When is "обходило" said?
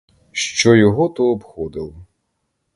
1.27-2.05